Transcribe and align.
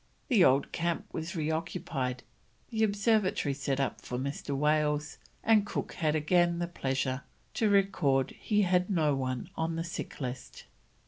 The 0.29 0.43
old 0.43 0.71
camp 0.71 1.05
was 1.13 1.35
reoccupied, 1.35 2.23
the 2.71 2.83
observatory 2.83 3.53
set 3.53 3.79
up 3.79 4.01
for 4.01 4.17
Mr. 4.17 4.57
Wales, 4.57 5.19
and 5.43 5.63
Cook 5.63 5.93
had 5.93 6.15
again 6.15 6.57
the 6.57 6.67
pleasure 6.67 7.21
to 7.53 7.69
record 7.69 8.31
he 8.39 8.63
had 8.63 8.89
no 8.89 9.13
one 9.15 9.51
on 9.55 9.75
the 9.75 9.83
sick 9.83 10.19
list. 10.19 10.63